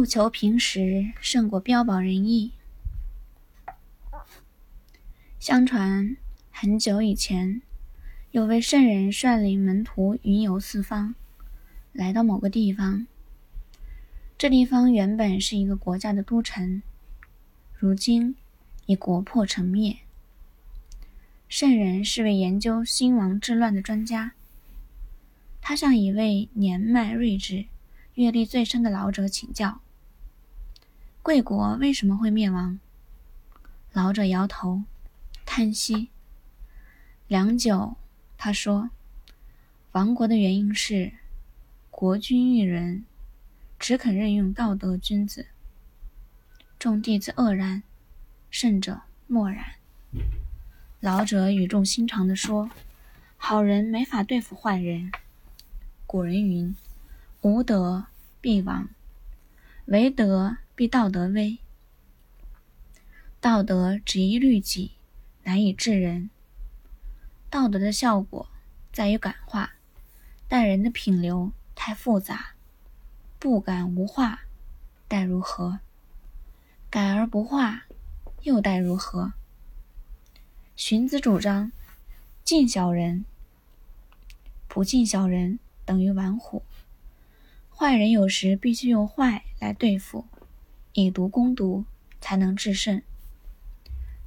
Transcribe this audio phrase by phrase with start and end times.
[0.00, 2.52] 不求平时胜过标榜仁义。
[5.38, 6.16] 相传
[6.50, 7.60] 很久以前，
[8.30, 11.14] 有位圣人率领门徒云游四方，
[11.92, 13.06] 来到某个地方。
[14.38, 16.80] 这地方原本是一个国家的都城，
[17.76, 18.34] 如今
[18.86, 19.98] 已国破城灭。
[21.46, 24.32] 圣人是位研究兴亡治乱的专家，
[25.60, 27.66] 他向一位年迈睿智、
[28.14, 29.82] 阅历最深的老者请教
[31.30, 32.80] ：“魏国为什么会灭亡？”
[33.94, 34.82] 老者摇头，
[35.46, 36.08] 叹息。
[37.28, 37.96] 良久，
[38.36, 38.90] 他说
[39.92, 41.12] ：“亡国的原因是
[41.88, 43.04] 国君遇人。”
[43.78, 45.46] 只肯任用道德君子，
[46.80, 47.84] 众弟子愕然，
[48.50, 49.64] 圣者默然。
[50.98, 52.68] 老者语重心长地说
[53.38, 55.12] ：“好人没法对付坏人。
[56.08, 56.74] 古人云
[57.40, 58.06] ：‘无德
[58.40, 58.88] 必亡，
[59.84, 61.58] 唯德必道德威。’
[63.40, 64.92] 道德只宜律己，
[65.44, 66.30] 难以治人。
[67.48, 68.48] 道德的效果
[68.92, 69.72] 在于感化，
[70.48, 72.54] 但人的品流太复杂。”
[73.40, 74.42] 不敢无化，
[75.08, 75.80] 待如何？
[76.90, 77.86] 改而不化，
[78.42, 79.32] 又待如何？
[80.76, 81.72] 荀子主张
[82.44, 83.24] 敬小人，
[84.68, 86.62] 不敬小人等于玩虎。
[87.74, 90.26] 坏人有时必须用坏来对付，
[90.92, 91.84] 以毒攻毒，
[92.20, 93.02] 才能制胜。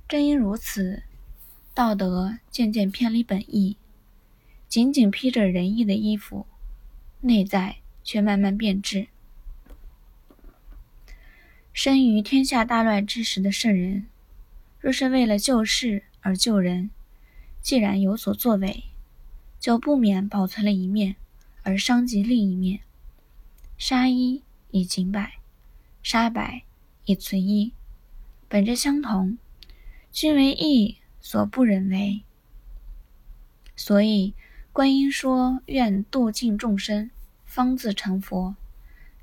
[0.08, 1.04] 正因如此，
[1.74, 3.78] 道德渐渐偏离本意，
[4.68, 6.46] 仅仅披着仁义的衣服，
[7.22, 7.78] 内在。
[8.06, 9.08] 却慢慢变质。
[11.72, 14.08] 生于天下大乱之时的圣人，
[14.78, 16.90] 若是为了救世而救人，
[17.62, 18.84] 既然有所作为，
[19.58, 21.16] 就不免保存了一面，
[21.64, 22.82] 而伤及另一面。
[23.78, 25.36] 杀一以儆百，
[26.04, 26.62] 杀百
[27.06, 27.74] 以存一，
[28.48, 29.40] 本质相同，
[30.12, 32.22] 均为义所不忍为。
[33.76, 34.36] 所以
[34.72, 37.10] 观音说：“愿度尽众生。”
[37.46, 38.56] 方自成佛，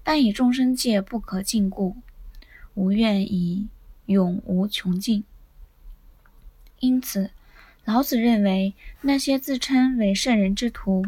[0.05, 1.97] 但以众生界不可尽故，
[2.75, 3.67] 无愿以
[4.07, 5.25] 永无穷尽。
[6.79, 7.33] 因此，
[7.85, 11.05] 老子认为那些自称为圣人之徒，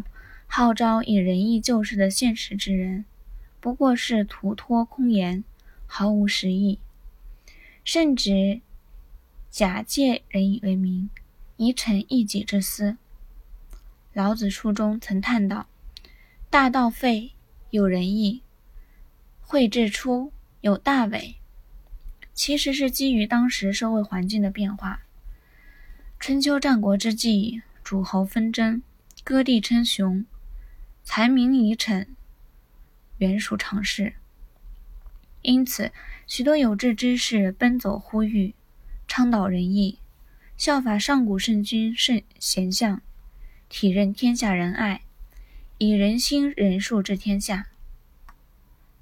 [0.47, 3.05] 号召以仁义救世的现实之人，
[3.61, 5.45] 不过是徒托空言，
[5.95, 6.79] 毫无实意，
[7.83, 8.61] 甚至
[9.51, 11.11] 假借仁义为名，
[11.57, 12.97] 以逞一己之私。
[14.11, 15.67] 老子书中曾叹道。
[16.49, 17.33] 大道废，
[17.69, 18.41] 有仁义；
[19.39, 21.35] 绘制出，有大伪。
[22.33, 25.03] 其实是基于当时社会环境的变化。
[26.19, 28.81] 春秋战国之际，诸侯纷争，
[29.23, 30.25] 割地称雄，
[31.03, 32.07] 财名以逞，
[33.19, 34.15] 原属常事。
[35.43, 35.91] 因此，
[36.25, 38.55] 许多有志之士奔走呼吁，
[39.07, 39.99] 倡导仁义，
[40.57, 43.01] 效法上古圣君圣贤相，
[43.69, 45.01] 体认天下仁爱。
[45.79, 47.67] 以人心仁术治天下，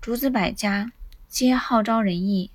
[0.01, 0.91] 诸子百家
[1.27, 2.49] 皆号召仁义，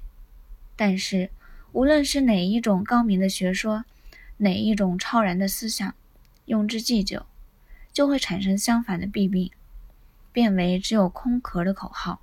[0.74, 1.30] 但是
[1.70, 3.84] 无论是哪一种高明的学说，
[4.38, 5.94] 哪一种超然的思想，
[6.46, 7.26] 用之既久，
[7.92, 9.52] 就会产生相反的弊病，
[10.32, 12.20] 变为只有空壳的口号，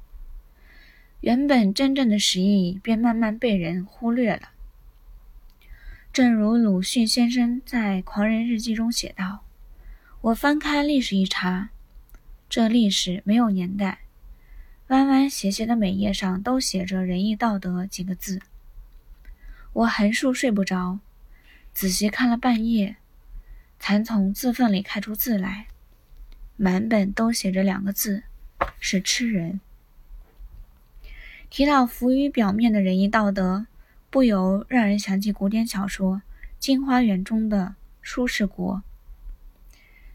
[1.23, 4.49] 原本真正的实意便慢慢被人忽略了。
[6.11, 9.45] 正如鲁迅先生在《狂人日记》中写道
[10.19, 11.69] ：“我翻开历史一查。”
[12.49, 13.99] 这历史没有年代，
[14.87, 18.41] 弯弯斜斜的每页上都写着“仁义道德”几个字。
[19.71, 20.99] 我横竖睡不着，
[21.73, 22.97] 仔细看了半夜，
[23.79, 25.67] 才从字缝里看出字来，
[26.57, 28.23] 满本都写着两个字，
[28.81, 29.61] 是吃人。
[31.53, 33.67] 提到浮于表面的仁义道德，
[34.09, 36.15] 不由让人想起古典小说
[36.57, 38.81] 《镜花缘》中的舒适国。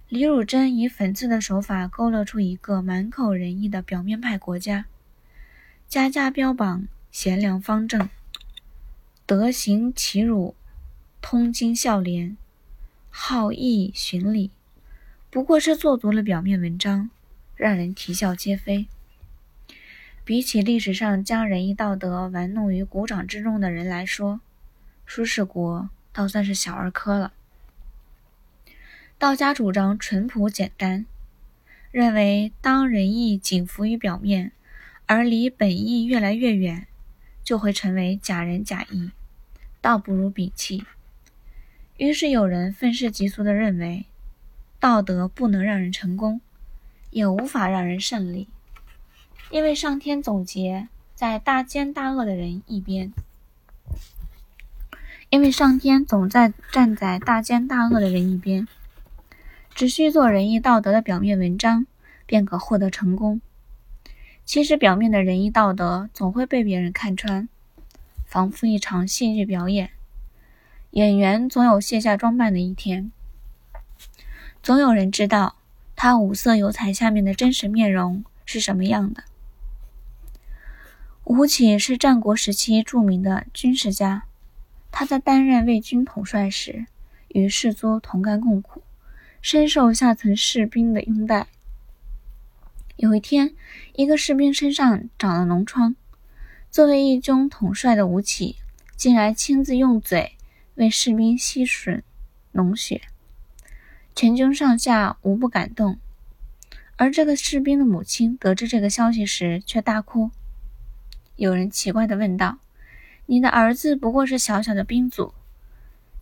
[0.08, 4.86] 李汝珍以讽刺的手法勾勒出一个满口仁义的表面派国家，
[5.86, 8.10] 家家标榜贤良方正、
[9.24, 10.56] 德行齐儒、
[11.22, 12.36] 通经孝廉、
[13.10, 14.50] 好义循礼，
[15.30, 17.10] 不过是做足了表面文章，
[17.54, 18.88] 让人啼笑皆非。
[20.28, 24.42] 比起历史上将仁义道德玩弄于股掌之中的人来说，
[25.06, 27.32] 舒适国倒算是小儿科了。
[29.16, 31.06] 道家主张淳朴简单，
[31.90, 34.52] 认为当仁义仅浮于表面，
[35.06, 36.86] 而离本意越来越远，
[37.42, 39.10] 就会成为假仁假义，
[39.80, 40.84] 倒不如摒弃。
[41.96, 44.04] 于是有人愤世嫉俗地认为，
[44.78, 46.42] 道德不能让人成功，
[47.12, 48.46] 也无法让人胜利，
[49.50, 53.12] 因为上天总结在大奸大恶的人一边，
[55.30, 58.68] 因为上天总在站在大奸大恶的人一边。
[59.74, 61.86] 只需做仁义道德的表面文章，
[62.26, 63.40] 便可获得成功。
[64.44, 67.48] 其实，表面的仁义道德总会被别人看穿，
[68.26, 69.90] 仿佛一场戏剧表演。
[70.90, 73.12] 演员总有卸下装扮的一天，
[74.64, 75.54] 总有人知道
[75.94, 79.22] 他五色油彩下面的真实面容是什么样的。
[81.28, 84.24] 吴起是战国时期著名的军事家，
[84.90, 86.86] 他在担任魏军统帅时，
[87.28, 88.82] 与士卒同甘共苦。
[89.42, 91.48] 深受下层士兵的拥戴。
[92.96, 93.54] 有一天，
[93.92, 95.94] 一个士兵身上长了脓疮，
[96.70, 98.56] 作为义军统帅的吴起
[98.96, 100.32] 竟然亲自用嘴
[100.76, 102.00] 为士兵吸吮
[102.54, 103.02] 脓血，
[104.14, 105.98] 全军上下无不感动。
[106.96, 110.30] 而这个士兵的母亲得知这个消息时，却大哭。
[111.38, 112.58] 有人奇怪地问道
[113.26, 115.32] ：“你的儿子不过是小小的兵卒，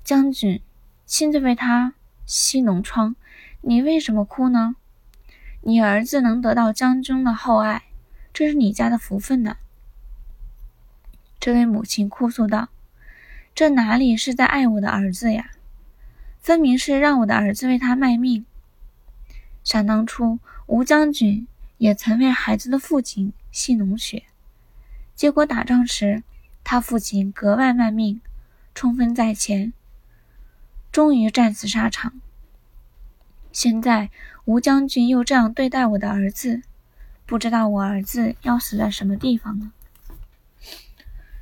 [0.04, 0.60] 将军
[1.06, 1.94] 亲自为他。”
[2.26, 3.14] 吸脓疮，
[3.60, 4.74] 你为什么哭呢？
[5.62, 7.84] 你儿子能得到将军的厚爱，
[8.32, 9.56] 这是你家的福分呢。
[11.38, 12.68] 这位母亲哭诉道
[13.54, 15.52] ：“这哪里是在爱我的儿子呀？
[16.40, 18.44] 分明是让我的儿子为他卖命。
[19.62, 21.46] 想当初，吴将军
[21.78, 24.24] 也曾为孩子的父亲吸脓血，
[25.16, 26.22] 结果打仗时，
[26.62, 28.20] 他父亲格外卖命，
[28.74, 29.72] 冲锋在前。”
[30.92, 32.12] 终于战死沙场。
[33.50, 34.10] 现在
[34.44, 36.62] 吴将军又这样对待我的儿子，
[37.24, 39.72] 不知道我儿子要死在什么地方呢？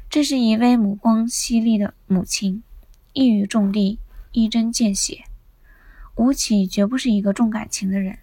[0.08, 2.62] 这是一位目光犀利的母亲，
[3.12, 3.98] 一语中的，
[4.30, 5.24] 一针见血。
[6.14, 8.18] 吴起绝不是一个重感情的人，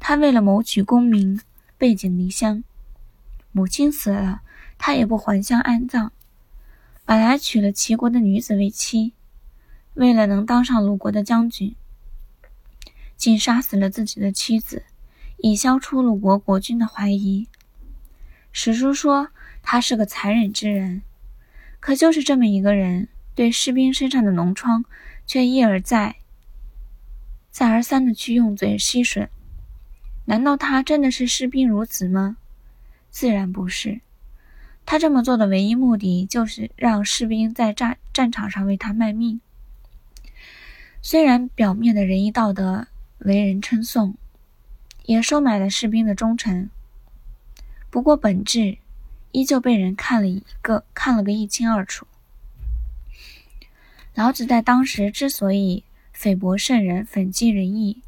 [0.00, 1.40] 他为了谋取功名，
[1.78, 2.64] 背井离乡。
[3.52, 4.42] 母亲死了，
[4.78, 6.12] 他也不还乡安葬，
[7.04, 9.14] 本来娶了齐国的女子为妻。
[9.94, 11.74] 为了能当上鲁国的将军，
[13.16, 14.84] 竟杀死了自己的妻子，
[15.38, 17.48] 以消除鲁国国君的怀疑。
[18.52, 19.28] 史书说
[19.62, 21.02] 他是个残忍之人，
[21.80, 24.84] 可就是这么一个人，对士兵身上的脓疮
[25.26, 26.16] 却一而再、
[27.50, 29.28] 再而三的去用嘴吸吮。
[30.26, 32.36] 难道他真的是视兵如子吗？
[33.10, 34.00] 自然不是。
[34.86, 39.40] 他这么做的唯一目的，就是让士兵在战战场上为他卖命。
[41.02, 44.16] 虽然表面的仁义道德为人称颂，
[45.04, 46.70] 也收买了士兵的忠诚，
[47.88, 48.78] 不过本质
[49.32, 52.06] 依旧被人看了一个看了个一清二楚。
[54.14, 55.84] 老子在当时之所以
[56.14, 58.02] 诽谤圣人、粉击仁义，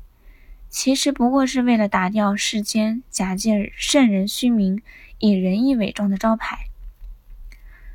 [0.73, 4.81] 其实不过是为了打掉世间假借圣人虚名、
[5.19, 6.65] 以仁义伪装的招牌。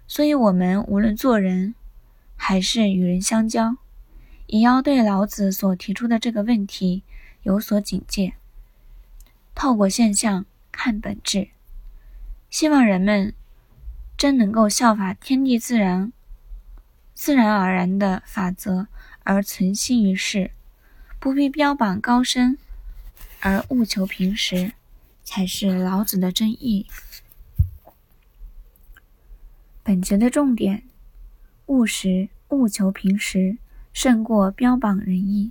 [0.07, 1.74] 所以，我们无论做人
[2.35, 3.77] 还是与人相交。
[4.45, 7.03] 也要对老子所提出的这个问题
[7.41, 8.35] 有所警戒，
[9.56, 11.49] 透过现象看本质。
[12.49, 13.33] 希望人们
[14.16, 16.13] 真能够效法天地自然、
[17.13, 18.87] 自然而然的法则
[19.23, 20.51] 而存心于世，
[21.19, 22.57] 不必标榜高深
[23.39, 24.73] 而务求平实，
[25.23, 26.87] 才是老子的真意。
[29.83, 30.83] 本节的重点：
[31.67, 33.57] 务实，务求平实。
[33.94, 35.49] 胜过标榜仁义。